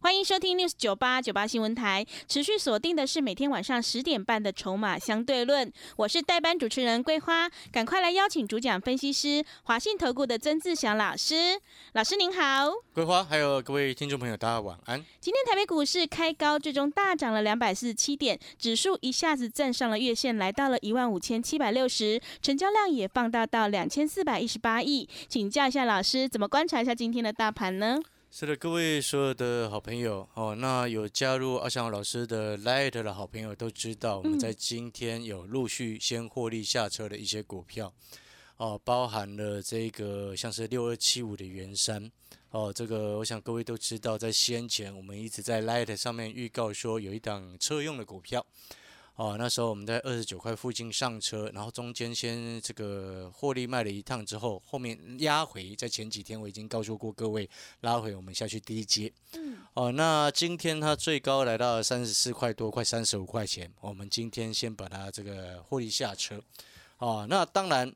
[0.00, 5.70] 欢迎收听 News 九八九八新闻台，持续锁定的是每天晚上十点半的筹码相对论。
[5.96, 11.60] 我是代班主持人桂花，赶快来邀请主讲分析师华信投顾的曾志祥老师。
[11.94, 15.04] 老师您好，桂花还有各位听众朋友，大家晚安。
[15.20, 25.08] 今天台北股市开高，最终大涨了两百四十七点，指数一下子站上了月线，来到了一万五千七百六十，成交量也放大到两千四百一十八亿。
[25.28, 27.98] 请教一下老师，怎么观察一下今天的大盘呢？
[28.30, 37.92] 是的，各位所有的好朋友哦，那有加入阿翔老师的 Light 的好朋友都知道，我们在今天有陆续先获利下车的一些股票
[38.58, 42.12] 哦，包含了这个像是六二七五的元山
[42.50, 48.44] 哦，这个我想各位都知道，在先前我们一直在 Light 上面预告说有一档车用的股票。
[49.18, 59.12] 哦，那时候我们在二十九块附近上车，然后中间先这个获利卖了一趟之后，后面压回，在前几天我已经告诉过各位，拉回我们下去低阶。
[59.32, 59.56] 嗯。
[59.74, 66.40] 哦，那今天它最高来到三十四块多，快三十五块钱，我们今天先把它这个获利下车。
[66.98, 67.92] 哦，那当然。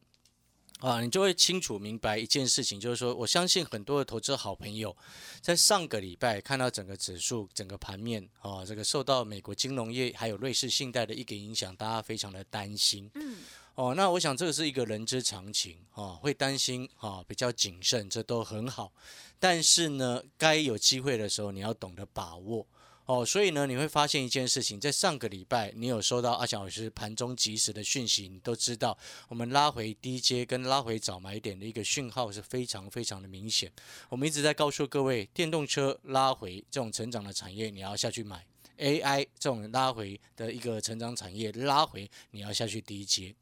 [0.83, 4.95] 啊，你就会清楚明白一件事情，就是说，我相信很多的投资好朋友，
[5.41, 13.09] 在上个礼拜看到整个指数、整个盘面啊，这个受到美国金融业还有瑞士信贷的一个影响，大家非常的担心。
[13.15, 13.37] 嗯。
[13.75, 18.93] 哦，那我想这个是一个人之常情啊，会担心啊，比较谨慎，这都很好。
[19.39, 22.67] 但是呢，该有机会的时候，你要懂得把握。
[23.07, 28.97] 哦，所以呢，你会发现一件事情，在上个礼拜，你有收到阿强老师盘中及时的讯息，你都知道，
[29.29, 33.71] 我们拉回低阶跟拉回早买点的一个讯号是非常非常的明显。
[34.09, 38.47] 我们一直在告诉各位，电动车拉回这种成长的产业，你要下去买
[38.79, 43.35] ；AI 这种拉回的一个成长产业拉回，你要下去低阶。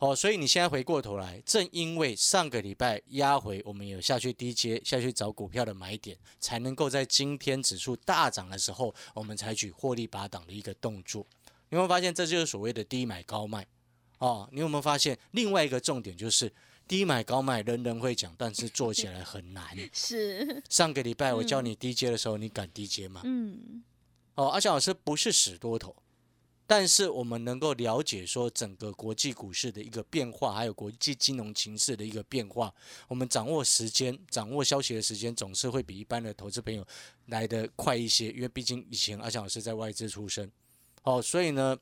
[0.00, 11.26] 哦，所以你现在回过头来，正因为上个礼拜压回，我们有下去低阶下去找股票的买点，才能够在今天指数大涨的时候，我们采取获利拔档的一个动作。
[11.68, 13.66] 你有没有发现，这就是所谓的低买高卖？
[14.20, 16.50] 哦，你有没有发现另外一个重点就是
[16.88, 19.66] 低买高卖，人人会讲，但是做起来很难。
[19.92, 23.20] 是上个礼拜我教你低阶的时候，你敢低阶吗？
[23.24, 23.84] 嗯。
[24.36, 25.94] 哦，阿翔老师不是死多头。
[26.70, 32.72] 但是我们能够了解说整个国际股市的一个变化，还有国际金融情势的一个变化，
[33.08, 36.86] 我们掌握时间、掌握消息的时间，总是会比一般的投资朋友
[37.26, 38.30] 来的快一些。
[38.30, 40.48] 因为毕竟以前阿强老师在外资出身，
[41.02, 41.76] 哦，所以呢，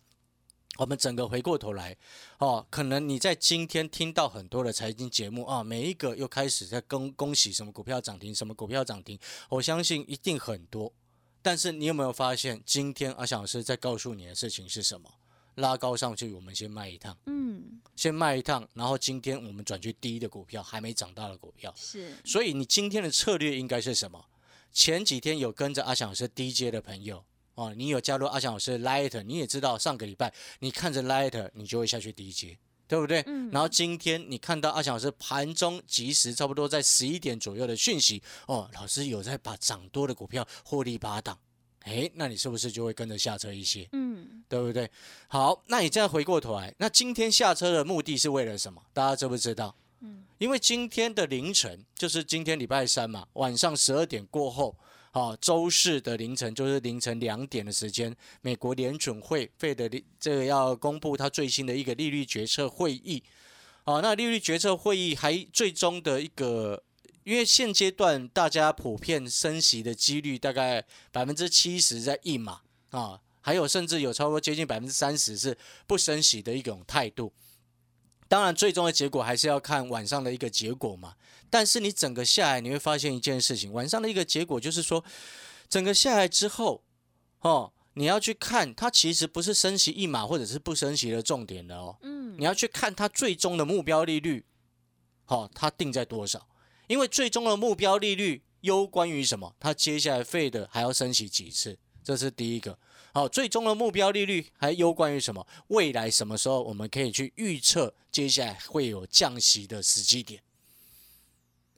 [0.78, 1.94] 我们整个回过头来，
[2.38, 9.18] 哦，可能你在今天听到很多的财经节目啊，每一个又开始在恭恭喜什么股票涨停，什么股票涨停，
[9.50, 10.90] 我相信一定很多。
[11.48, 15.10] 但是你有没有发现，今天阿翔老师在告诉你的事情是什么？
[15.54, 22.12] 拉高上去，我们先卖一趟，嗯，先卖一趟，然后今天我们转去低的股票，还没涨大的股票，是。
[22.22, 24.22] 所以你今天的策略应该是什么？
[24.70, 32.58] 前几天有跟着阿翔老师低阶的朋友哦，你有加入阿翔老师 Light，你也知道上个礼拜你看着 Light，你就会下去低阶。
[32.88, 33.22] 对不对？
[33.52, 41.38] 然后今天你看到阿强老师盘中及时差不多在十一点左右的讯息哦，老师有在把涨多的股票获利八档，
[41.80, 43.86] 哎，那你是不是就会跟着下车一些？
[43.92, 44.90] 嗯，对不对？
[45.28, 48.82] 好，那你这样回过头来，那今天下车的目的是为了什么？
[48.94, 49.76] 大家知不知道？
[50.00, 54.74] 嗯，因为今天的凌晨就是今天礼拜三嘛，晚上十二点过后。
[55.12, 59.90] 哦，周四的凌晨就是凌晨两点的时间，美国联准会费的
[60.20, 63.22] 这个要公布它最新的一个利率决策会议。
[63.84, 66.82] 哦，那利率决策会议还最终的一个，
[67.24, 72.60] 因为现阶段大家普遍升息的几率大概百分之七十在一码
[72.90, 75.56] 啊，还有甚至有超过接近百分之三十是
[75.86, 77.32] 不升息的一种态度。
[78.28, 81.14] 当然，最终的结果还是要看晚上的一个结果嘛。
[81.50, 85.02] 但是你整个下来，你会发现一件事情，晚上的一个结果就是说，
[85.68, 86.84] 整个下来之后，
[87.40, 91.96] 哦，你要去看它其实不是升息一码或者是不升息的重点的哦。
[92.02, 92.36] 嗯。
[92.38, 94.44] 你要去看它最终的目标利率，
[95.24, 96.46] 好，它定在多少？
[96.86, 99.56] 因为最终的目标利率攸关于什么？
[99.58, 101.78] 它接下来费的还要升息几次？
[102.04, 102.78] 这是第一个。
[103.12, 105.46] 好，最终的目标利率还攸关于什么？
[105.68, 110.42] 未来什么时候我们可以去预测接下来会有降息的时机点？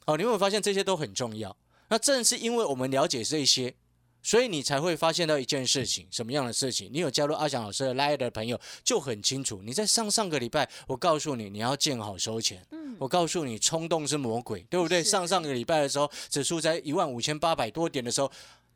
[0.04, 1.56] 好，你有没有发现这些都很重要？
[1.88, 3.74] 那正是因为我们了解这些，
[4.22, 6.90] 所以你才会发现到一件事情，什么样的事情？
[6.92, 9.62] 你有加入阿翔老师的 Line 的朋友就很清楚。
[9.62, 12.66] 你在上上个礼拜，我告诉你，你要见好收钱。
[12.70, 15.02] 嗯，我告诉你，冲动是魔鬼，对不对？
[15.02, 18.30] 上上个礼拜的时候，指数在一万五千八百多点的时候，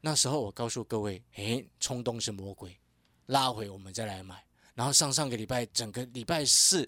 [0.06, 2.78] 那时候我告诉各位，诶，冲动是魔鬼，
[3.28, 4.44] 拉回我们再来买。
[4.74, 6.86] 然后上上个礼拜，整个礼拜四、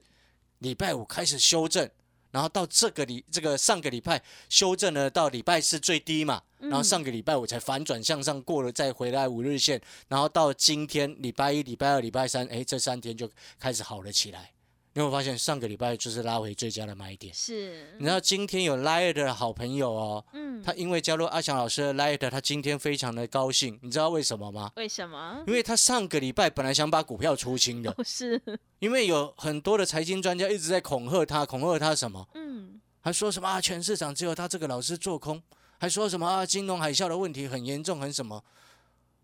[0.58, 1.88] 礼拜五开始修正，
[2.30, 14.52] 然后到这个礼这个上个礼拜修正了到礼拜四最低嘛，然后上个礼拜五才反转向上过了，再回来五日线，然后到今天礼拜一、礼拜二、礼拜三，诶，这三天就开始好了起来。
[14.96, 17.30] 你有发现上个礼拜就是拉回最佳的买点？
[17.34, 23.78] 是你，知道今天有 Light 的好朋友哦，嗯，他因为加入阿翔老师的 Light，他今天非常的高兴。
[23.82, 24.72] 你知道为什么吗？
[24.76, 25.44] 为什么？
[25.46, 28.40] 因为他上个礼拜本来想把股票出清的，不是，
[28.80, 32.26] 因为有很多的财经专家一直在恐吓他，恐吓他什么？
[32.32, 35.42] 嗯，还说什么啊，全市场只有他这个老师做空，
[35.76, 38.42] 还说什么啊，金融海啸的问题很严重，很什么？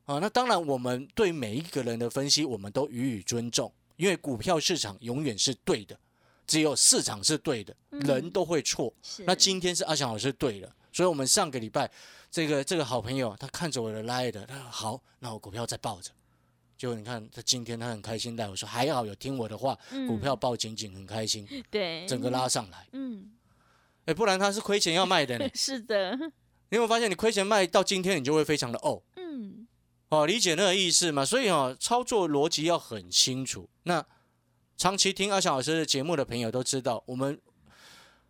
[0.04, 5.98] 啊，那当然，我们对每一个人的分析，我们都予以尊重，因为股票市场永远是对的，
[6.46, 8.92] 只有市场是对的，人都会错。
[9.26, 11.90] 那今天是阿翔老师对了，所以我们上个礼拜
[12.30, 16.10] 这个这个好朋友，他看着我的 i 的，他说好，那我股票再抱着。
[16.76, 19.78] 结果你看他今天他很开心带我说还好有听我的话，
[20.08, 22.88] 股票抱紧紧很开心，对，整个拉上来。
[22.92, 23.30] 嗯，
[24.06, 25.48] 哎，不然他是亏钱要卖的呢。
[25.54, 29.11] 是的，你有没有发现你亏钱卖到今天，你就会非常的哦嗯，
[30.12, 31.24] 哦，理解那个意思嘛？
[31.24, 33.66] 所以哦，操作逻辑要很清楚。
[33.84, 34.04] 那
[34.76, 37.40] 长期听阿翔老师的节目的朋友都知道，我们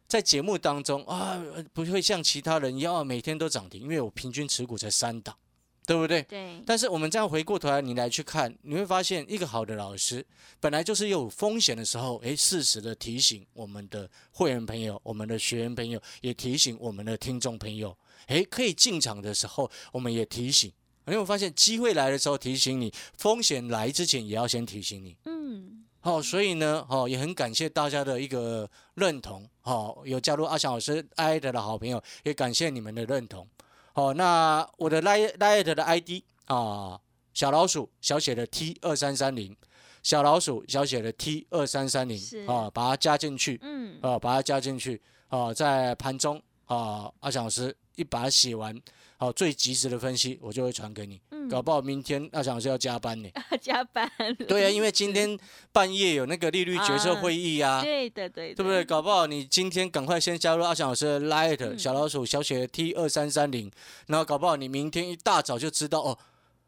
[0.06, 1.42] 在节目当中啊，
[1.72, 5.36] 不会像其他人一样每天都涨停，因为我平均持股才三档，
[5.84, 6.22] 对不对？
[6.22, 10.24] 对，但是我们这样回过头来，你来去看，你会发现一个好的老师，
[10.60, 20.72] 本来就是有风险的时候，诶，适时的提醒我们的会员朋友、我们的学员朋友，也提醒我们的听众朋友，诶，可以进场的时候，我们也提醒。
[21.06, 25.16] 因为我发现机会来的时候提醒你，风险来之前也要先提醒你。
[25.24, 33.46] 嗯，好、所以呢，哦，也很感谢大家的一个认同，哦，有加入阿翔老师 i 的的好朋友，也感谢你们的认同。
[33.94, 36.98] 好、那我的 Light Light 的 ID 啊，
[37.34, 39.54] 小老鼠小写的 T 二三三零，
[40.02, 42.46] 小老鼠小写的 T 二三三零是。
[42.46, 48.74] 啊，把它加进去，嗯，啊，把它加进去，啊，在盘中啊，阿翔老师一把它写完，
[49.22, 51.20] 好、最及时的分析，我就会传给你。
[51.30, 53.28] 嗯搞不好明天阿翔老师要加班呢。
[53.60, 54.10] 加班，
[54.48, 55.38] 对啊，因为今天
[55.70, 58.84] 半夜有那个利率决策会议啊，对的，对，对不对？？
[58.84, 63.70] 搞不好你今天赶快先加入阿翔老师的 Light、嗯小老鼠小写 T 二三三零，
[64.06, 66.18] 然后搞不好你明天一大早就知道哦，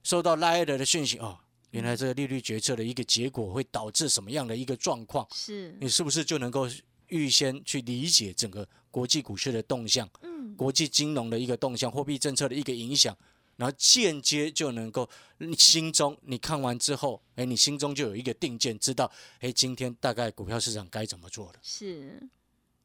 [0.04, 1.38] 收到 Light 的讯息哦，
[1.70, 6.68] 原来这个利率决策的一个结果会导致什么样的一个状况，是，你是不是就能够
[7.08, 10.08] 预先去理解整个国际股市的动向？
[10.23, 13.17] 嗯，国际金融的一个动向、货币政策的一个影响，
[13.56, 19.11] 然后间接就能够你心中你看完之后，哎，你心中就有一个定见，知道
[19.41, 21.55] 哎，今天大概股票市场该怎么做了。
[21.61, 22.23] 是，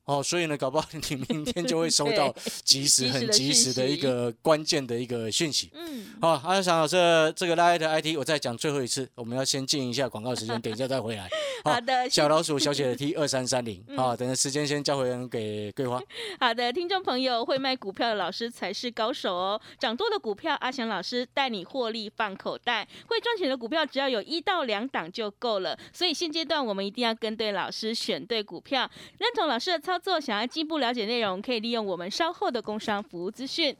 [0.09, 2.33] 哦，所以呢，搞不好你明天就会 收到
[2.63, 5.69] 及时、很及时的一个关键的一个讯息。
[5.75, 6.97] 嗯，好，阿翔老师
[7.35, 11.29] 这个 Light IT，我再讲最后一次，我们要先进一下广告时间， 等一下再回来。
[11.63, 16.01] 好的，小老鼠小姐的 T 二三三零，嗯好，等着时间先交回给桂花。
[16.41, 19.61] 好的，听众朋友，会卖股票的老师才是高手哦。
[19.77, 25.77] 涨多的股票，阿翔老师带你获利放口袋；会赚钱的股票，只要有一到两档就够了。
[25.93, 28.89] 所以现阶段我们一定要跟对老师，选对股票。
[29.19, 33.75] 认同老师的操作，想要进一步了解内容，可以利用我们稍后的工商服务资讯。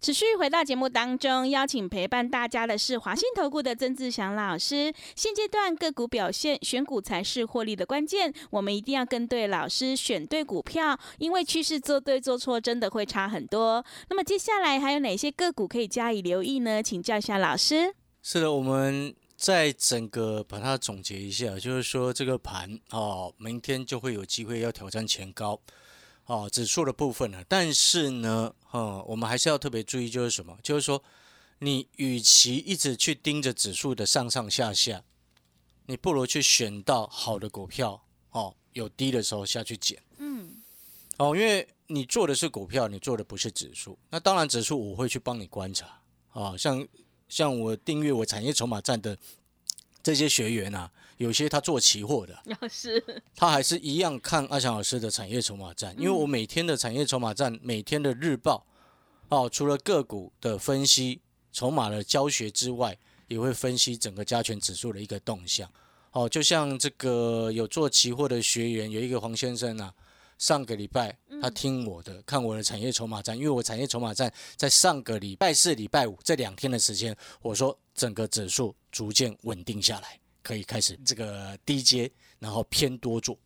[0.00, 4.92] 持续回到节目当中，邀请陪伴大家的是华信投顾的曾志祥老师。
[5.16, 8.30] 现阶段个股表现，选股才是获利的关键。
[8.50, 13.82] 我们一定要跟对老师，选对股票，因为趋势做对做错真的会差很多。
[14.10, 16.82] 那么接下来还有哪些个股可以加以留意呢？
[16.82, 17.94] 请教一下老师。
[18.20, 25.60] 是的，我们在整个把它总结一下，就是说这个盘哦，明天就会有机会要挑战前高
[26.24, 27.44] 哦，指数的部分呢。
[27.46, 30.56] 但是呢，哦，我们还是要特别注意，就是什么？
[30.62, 31.04] 就是说，
[31.58, 35.04] 你与其一直去盯着指数的上上下下，
[35.84, 40.02] 你不如去选到好的股票哦，有低的时候下去捡。
[40.16, 40.56] 嗯，
[41.18, 43.98] 哦，因为你做的是股票，你做的不是指数。
[44.08, 46.00] 那当然，指数我会去帮你观察
[46.32, 46.88] 啊，像
[47.28, 49.16] 像我订阅我产业筹码站的
[50.02, 53.02] 这些学员啊，有些他做期货的，要 是
[53.34, 58.66] 他还是一样看阿翔老师的产业筹码站，因为我每天的产业筹码站，每天的日报
[59.28, 61.20] 哦，除了个股的分析、
[61.52, 62.96] 筹码的教学之外，
[63.28, 65.68] 也会分析整个加权指数的一个动向。
[66.12, 69.92] 哦，就像这个有做期货的学员，有一个黄先生啊，
[70.38, 83.38] 上个礼拜他听我的，看我的产业筹码站，因为我产业筹码站在上个礼拜四、礼拜五这两天的时间，我说整个指数逐渐稳定下来，可以开始这个低阶，然后偏多做。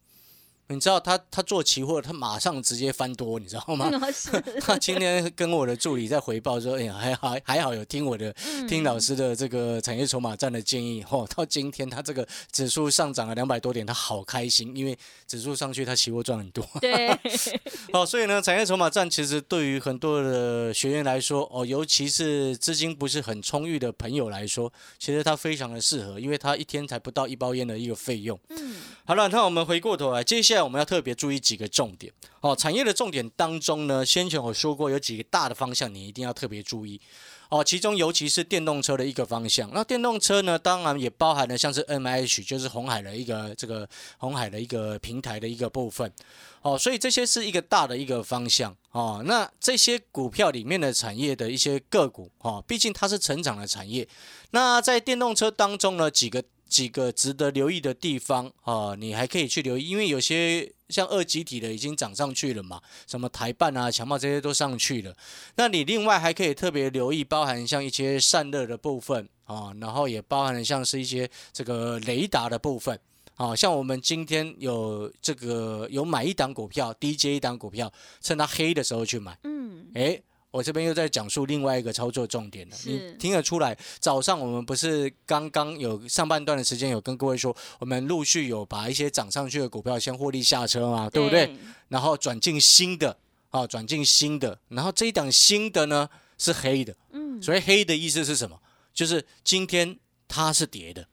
[0.70, 3.90] 你知道他他做期货，他马上直接翻多，你知道吗？
[4.60, 8.34] 他今天跟我的助理在回报说，哎呀，还好还好有听我的
[8.68, 14.96] 听老师的这个产业筹码站的建议，哦，到今天他这个指数上涨了两百多点，他好开心，因为
[15.26, 16.62] 指数上去，他期货赚很多。
[16.80, 17.08] 对，
[17.90, 28.38] 好，所以呢，产业筹码站其实对于很多的学员来说，哦，尤其是资金不是很充裕的朋友来说，其实它非常的适合，因为它一天才不到一包烟的一个费用。
[28.50, 32.12] 嗯，好了，那我们回过头来，接下来我们要特别注意几个重点。
[32.40, 37.00] 哦，产业的重点当中呢，先前我说过有几个大的方向，你一定要特别注意。
[37.48, 39.70] 哦，其中尤其是电动车的一个方向。
[39.72, 43.88] 那电动车呢，当然也包含了像是 M H，就是红海的一个这个
[44.18, 46.12] 红海的一个平台的一个部分。
[46.60, 48.76] 哦，所以这些是一个大的一个方向。
[48.92, 54.06] 哦，那这些股票里面的产业的一些个股，哦，毕竟它是成长的产业。
[54.50, 56.44] 那在电动车当中呢，几个。
[56.68, 65.16] 几个值得留意的地方啊，你还可以去留意，因为有些像二级体的已经涨上去了嘛，什么台办啊、强茂这些都上去了。
[65.56, 72.98] 那你另外还可以特别留意，包含像一些散热的部分啊，然后也包含了像是一些这个雷达的部分
[73.36, 80.22] 啊，像我们今天有这个有买一档股票，DJ 一档股票，趁它黑的时候去买，嗯，诶。
[80.50, 83.76] 我这边又在讲述另外一个操作重点了，你听得出来？
[83.98, 91.54] 早上我们不是刚刚有上半段的时间有跟各位说，我们陆续有把一些涨上去的股票先获利下车嘛，对不对？
[91.88, 93.18] 然后转进新的，
[93.50, 98.58] 啊，转进新的，然后这一档新的呢是黑的，嗯，所以黑的意思是什么？
[98.94, 101.06] 就是今天它是跌的，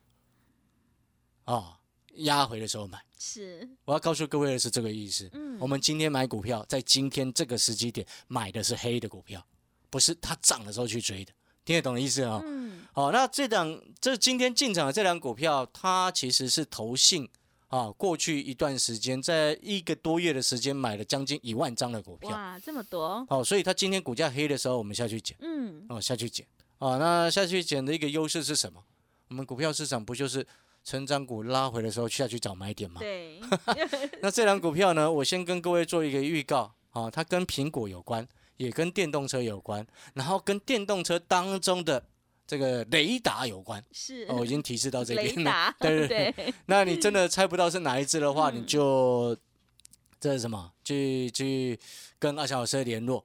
[1.44, 1.75] 啊，
[2.24, 2.98] 压回的时候买。
[3.18, 5.28] 是，我要告诉各位的是这个意思。
[5.32, 9.44] 嗯，我们今天买股票，在今天这个时机点买的是黑的股票，
[9.88, 11.32] 不是它涨的时候去追的，
[11.64, 12.42] 听得懂的意思啊？
[12.44, 17.28] 嗯，好，那这档这今天进场的这档股票，它其实是投信
[17.68, 22.30] 啊，过去一段时间，在一个多月的时间买了将近一万张的股票。
[22.30, 23.26] 哇，这么多！
[23.30, 25.36] 哦，所以它今天股价黑的时候，我们下去捡。
[25.40, 26.46] 嗯，哦，下去捡。
[26.78, 28.84] 哦，那下去捡的一个优势是什么？
[29.28, 30.46] 我们股票市场不就是？
[30.86, 33.00] 成长股拉回的时候下去找买点嘛？
[33.00, 33.40] 对。
[34.22, 35.10] 那这张股票呢？
[35.10, 38.24] 我先跟各位做一个预告啊，它跟苹果有关，
[38.56, 42.00] 也跟电动车有关，然后跟电动车当中的
[42.46, 43.84] 这个雷达有关。
[43.90, 44.26] 是。
[44.28, 45.74] 我已经提示到这边了。
[45.80, 46.54] 对对 对。
[46.66, 49.36] 那你真的猜不到是哪一只的话，你就。
[50.18, 50.72] 这是什么？
[50.82, 51.78] 去去
[52.18, 53.24] 跟阿翔老师联络。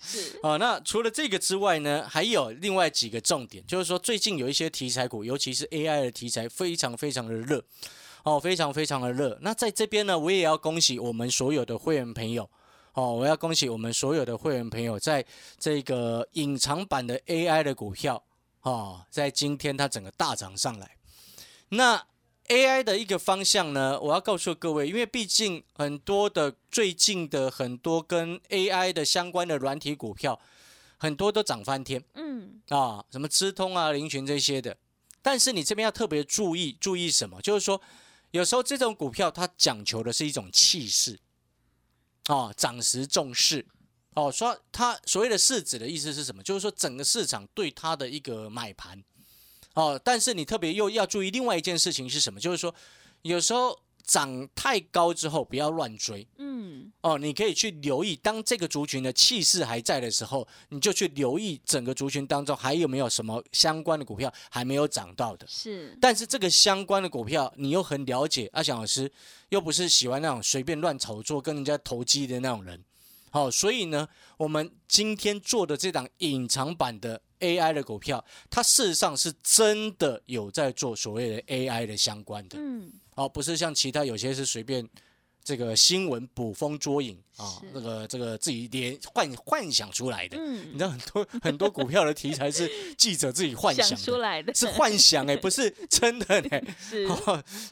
[0.00, 7.62] 是 啊，那除了这个之外呢，还有另外几个重点，就是说最近有一些题材股，尤其是 AI 的题材，非常非常的热，
[8.24, 9.38] 哦，非常非常的热。
[9.42, 12.48] 那在这边呢，我也要恭喜我们所有的会员朋友，
[12.94, 15.24] 哦，我要恭喜我们所有的会员朋友，在
[15.58, 18.22] 这个隐藏版的 AI 的股票，
[18.62, 20.96] 哦，在今天它整个大涨上来，
[21.70, 22.06] 那。
[22.48, 30.40] AI 的一个方向呢，我要告诉各位，因为毕竟很多的最近的很多跟 AI 的相关的软体股票，
[30.96, 34.76] 很多都涨翻天，嗯啊，什么资通啊、林群这些的。
[35.20, 37.42] 但是你这边要特别注意，注意什么？
[37.42, 37.78] 就是说，
[38.30, 41.18] 有时候这种股票它讲求的是一种气势，
[42.28, 43.66] 啊，涨时重视，
[44.14, 46.42] 哦，说它所谓的市值的意思是什么？
[46.42, 49.04] 就是说整个市场对它的一个买盘。
[49.78, 52.40] 哦，但是你特别又要注意另外一件事情是什么？
[52.40, 52.74] 就是说，
[53.22, 56.26] 有时候涨太高之后不要乱追。
[56.38, 56.90] 嗯。
[57.02, 65.46] 哦，你可以去留意，当这个族群的气势还在的时候，你就去留意整个族群当中还有没有什么相关的股票还没有涨到的。
[65.46, 65.96] 是。
[66.00, 69.08] 但是这个相关的股票你又很了解，阿翔老师
[69.50, 72.82] 又不是喜欢那种随便乱炒作、跟人家投机的那种人。
[73.30, 74.08] 好，所以呢，
[74.38, 77.22] 我们今天做的这档隐藏版的。
[77.40, 84.88] AI 的股票，它事实上是真的有在做所谓的 AI 的相关的，嗯，哦，不是像其他有些是随便
[85.48, 97.08] 这个新闻捕风捉影啊，那个这个自己连幻幻想出来的，嗯，你知道很多 很多股票的题材是记者自己幻想出来的，是幻想哎， 不是真的哎，是，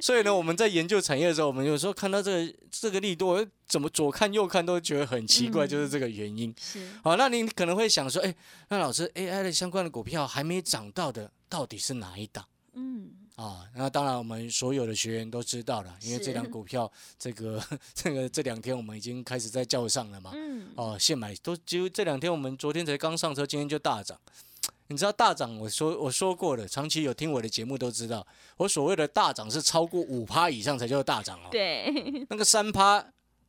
[0.00, 3.46] 所以呢，我们在研究产业的时候，我们有时候看到这个这个利多。
[3.68, 6.54] 怎么左看右看都觉得很奇怪，就是这个原因。
[6.56, 6.88] 是。
[7.02, 8.32] 好，那您可能会想说，哎，
[8.68, 12.46] 那老师 AI 的相关的股票还没涨到的，到底是哪一档？
[12.74, 17.62] 嗯，啊，那当然我们所有的学员都知道了，因为这张股票，这个
[17.94, 20.32] 这个这两天我们已经开始在叫上了嘛。
[20.34, 24.18] 嗯，哦，现买都就这两天，我们昨天才刚上车，今天就大涨。
[24.88, 28.26] 你知道大涨，我说我说过了，长期有听我的节目都知道，
[28.56, 31.48] 我所谓的大涨是超过五趴以上才叫大涨哦。
[31.50, 31.92] 对，
[32.30, 33.04] 那个三趴。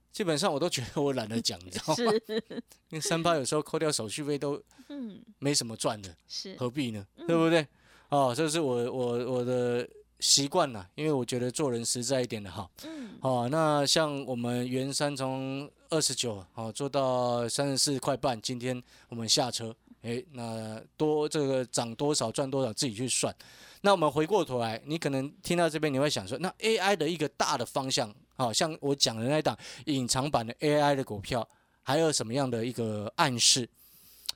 [0.09, 1.95] 基本上我都觉得我懒得讲，你知道吗？
[1.95, 2.43] 是，
[2.89, 7.05] 因为三趴有时候扣掉手续费都嗯，没什么赚的，是，何必呢？
[7.27, 7.67] 对不对？
[8.09, 9.87] 哦，这是我我我的
[10.19, 12.71] 习惯啦，因为我觉得做人实在一点的好。
[12.85, 23.35] 嗯，哦，那像我们圆山从二十九哦做到三十四块半，今天我们下车，诶，那多这个涨多少赚多少自己去算。
[23.81, 31.47] 那我们回过头来，你可能听到这边你会想说，那 AI 的一个大的方向，好、像我讲的那一档隐藏版的 AI 的股票，
[31.83, 33.69] 还有什么样的一个暗示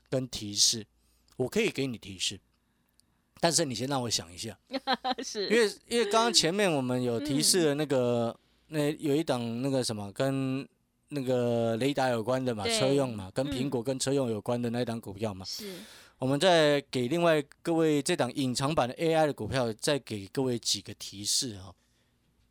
[0.09, 0.85] 跟提示？
[1.37, 2.39] 我可以给你提示，
[3.41, 4.57] 但是你先让我想一下。
[5.21, 8.33] 是，因为因为刚刚前面我们有提示了那个、
[8.67, 10.65] 那有一档那个什么跟
[11.09, 13.51] 那个雷达有关的嘛，车用嘛，跟嗯。
[13.51, 15.73] 苹果跟车用有关的那一档股票嘛，是，
[16.19, 21.73] 我们再给另外各位这档隐藏版的 AI 的股票，再给各位几个提示哈、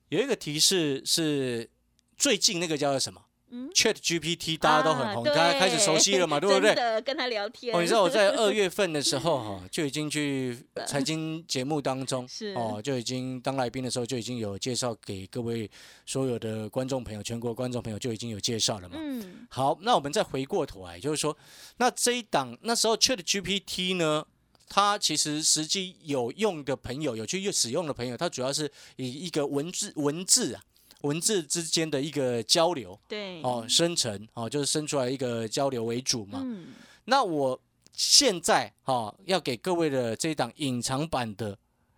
[0.09, 1.71] 有一个提示是
[2.19, 15.69] 最近那个叫做什么嗯，Chat GPT，大家都很红，啊大家开始熟悉了嘛，对不对跟他聊天，哦，你知道我在二月份的时候 哈、就已经去财经节目当中是哦，就已经当来宾的时候就已经有介绍给各位
[16.07, 18.97] 所有的观众朋友，全国观众朋友就已经有介绍了嘛。
[18.99, 21.37] 嗯，好，那我们再回过头来，就是说，
[21.79, 24.25] 那这一档那时候 Chat GPT 呢，
[24.69, 30.63] 它其实实际有用的朋友，有去用使用的朋友，它主要是以一个文字文字啊。
[31.03, 36.41] 文字之间的一个交流对，哦，生成哦，就是生出来一个交流为主嘛。
[36.43, 36.69] 嗯，
[37.05, 37.61] 那我
[37.93, 41.57] 现在哈、哦、要给各位的这一档隐藏版的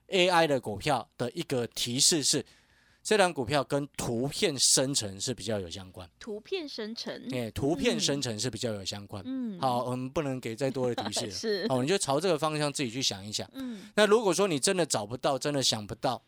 [0.08, 2.44] AI 的股票的一个提示是，
[3.02, 9.22] 这档股票跟图片生成是比较有相关，图片生成，哎、图片生成是比较有相关。
[9.26, 13.48] 嗯，好，我们不能给再多的提示了， 是，哦，你就朝这个方向自己去想一想。
[13.54, 16.22] 嗯，那如果说你真的找不到，真的想不到，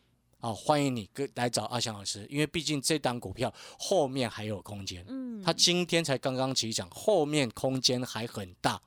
[0.45, 5.03] 好，欢迎你跟来找阿翔老师，因为毕竟这档股票后面还有空间。
[5.07, 8.79] 嗯，他今天才刚刚起涨，后面空间还很大。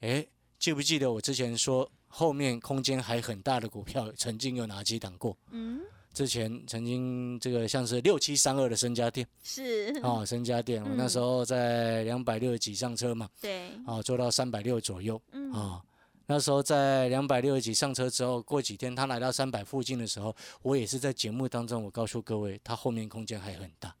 [0.00, 0.28] 诶，
[0.58, 5.34] 记不记得我之前说后面空间还很大的股票，曾经有哪几档过？
[5.50, 5.80] 嗯，
[6.12, 15.82] 之前曾经这个像是六七三二的深家电是，啊，深家电，我那时嗯候在两百六十几上车嘛，对，啊，做到三百六左右嗯，啊。
[16.26, 23.94] 那时候在两百六十几上车之后，过几天他来到三百附近的时候，我也是在节目当中，我告诉各位，它后面空间还很大。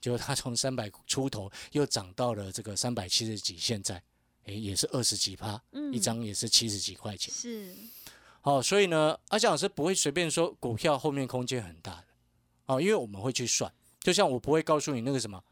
[0.00, 4.02] 结果它从三百出头又涨到了这个三百七十几，现在
[4.44, 7.32] 诶也是二十几趴，嗯，一张也是七十几块钱。
[7.32, 7.74] 是，
[8.42, 12.04] 好、所以呢，阿强老师不会随便说股票后面空间很大的，
[12.66, 15.42] 哦，因为我们会去算，就像我不会告诉你那个什么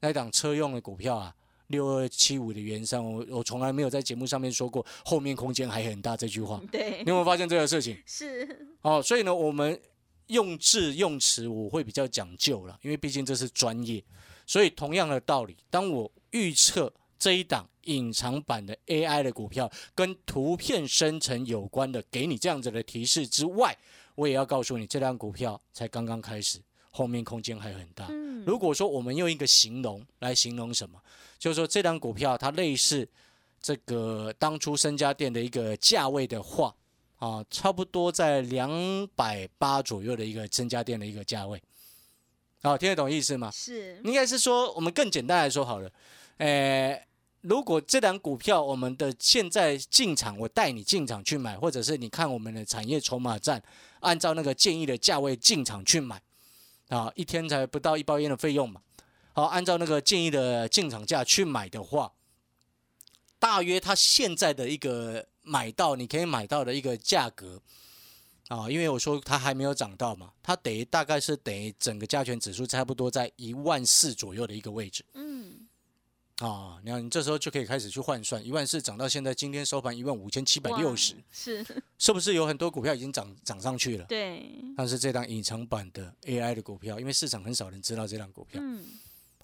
[0.00, 1.36] 那一档车用的股票啊，
[1.72, 8.00] 六二七五的原上，我我从来没有在节目上面说过后面空间还很大这句话， 对你，有没有发现这个事情？
[8.06, 9.80] 是，哦，所以呢，我们
[10.28, 14.04] 用字用词我会比较讲究了，因为毕竟这是专业。
[14.46, 23.76] 所以同样的道理，当我预测这一档隐藏版的 AI 的股票跟图片生成有关的，给你这样子的提示之外，
[24.14, 26.58] 我也要告诉你，这档股票才刚刚开始，
[26.92, 28.06] 后面空间还很大。
[28.10, 30.96] 嗯，如果说我们用一个形容来形容什么，
[31.38, 33.08] 就是说这档股票它类似
[33.60, 36.72] 这个当初身家店的一个价位的话，
[37.18, 38.70] 啊，差不多在两
[39.16, 41.60] 百八左右的一个增家店的一个价位，
[42.62, 43.50] 好，听得懂意思吗？
[43.52, 45.90] 是，应该是说，我们更简单来说好了，
[46.38, 47.06] 诶，
[47.40, 53.62] 如果这档股票我们的现在进场，我带你进场去买，或者是你看我们的产业筹码站，
[54.00, 56.20] 按照那个建议的价位进场去买，
[56.88, 58.80] 啊，一天才不到一包烟的费用嘛，
[59.32, 62.12] 好，按照那个建议的进场价去买的话，
[63.38, 67.60] 大约它现在的一个买到你可以买到的一个价格。
[68.48, 75.02] 啊，因为我说它还没有涨到嘛，它等于大概是等于整个加权指数差不多在一万四左右的一个位置，
[76.46, 76.80] 啊。
[76.84, 81.64] 你看，你这时候就可以开始去换算，一万四涨到现在今天收盘一万五千七百六十，，是，
[81.98, 84.04] 是不是有很多股票已经涨涨上去了？
[84.06, 84.44] 对，
[84.76, 88.84] 但是这档隐藏版的 AI 的股票，因为市场很少人知道这档股票嗯，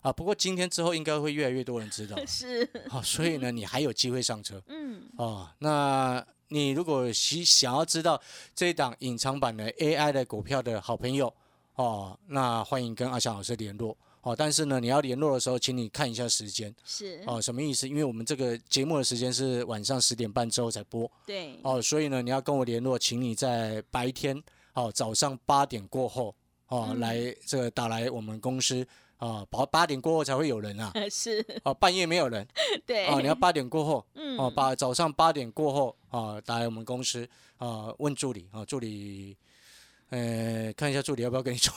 [0.01, 0.13] 啊。
[0.13, 4.61] 不过今天之后应该会越来越多人知道， 是，好，所以呢，你还有机会上车。
[4.69, 8.21] 嗯，哦，那你如果想想要知道
[8.55, 11.33] 这一档隐藏版的 AI 的股票的好朋友
[11.75, 13.97] 哦，那欢迎跟阿翔老师联络
[14.31, 14.35] 哦。
[14.37, 17.88] 但是呢，你要联络的时候，请你看一下时间是，哦，什么意思？
[17.88, 24.41] 因为我们这个节目的时间是晚上十点半之后才播对，哦，所以呢，你要跟我联络，请你在白天
[24.75, 26.35] 哦早上八点过后
[26.69, 28.87] 哦、嗯来这个打来我们公司
[29.17, 32.47] 啊，八、八点过后才会有人啊， 是，哦半夜没有人
[32.87, 34.05] 对，哦，你要八点过后。
[34.14, 39.37] 嗯，哦，八早上八点过后啊，打来我们公司啊，问助理啊，助理
[40.11, 41.73] 呃，看一下助理要不要跟你说。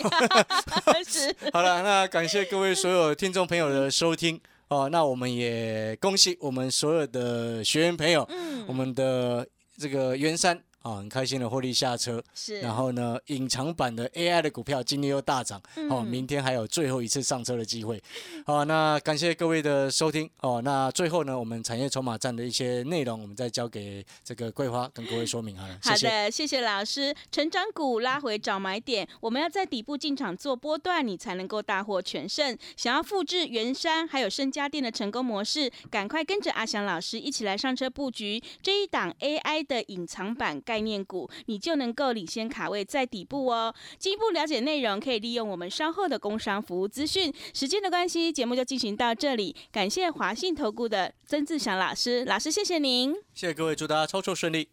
[1.07, 4.39] 是 好了，那感谢各位所有听众朋友的收听
[4.69, 4.87] 哦。
[4.89, 9.45] 那我们也恭喜我们所有的学员朋友，嗯我们的
[9.77, 12.23] 这个袁山啊，很开心的获利下车。
[12.33, 18.01] 是，然后呢，隐藏版的 AI 的股票今天又大涨，哦，嗯明天还有最后一次上车的机会。
[18.45, 20.61] 好，那感谢各位的收听哦。
[20.63, 25.77] 那最后呢，我们产业筹码站的一些内容，我们再交给这个桂花跟各位说明好了。
[25.81, 26.07] 谢谢。
[26.07, 27.15] 好的，谢谢老师。
[27.31, 32.57] 成长股拉回找买点，我们要在底部进场做波段，你才能够大获全胜。
[32.75, 43.75] 想要复制元山还有盛家电的成功模式，赶快跟着阿翔老师一起来上车布局这一档 AI 的隐藏版概念股，你就能够领先卡位在底部哦。
[43.99, 47.33] 进一步了解内容，可以利用我们稍后的工商服务资讯。
[47.53, 53.13] 时间的关系，节目就进行到这里，感谢华信投顾的曾志祥老师，老师谢谢您。
[53.33, 54.69] 谢谢各位，祝大家操作顺利。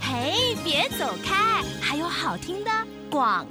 [0.00, 2.70] 嘿，别走开，还有好听的
[3.08, 3.46] 广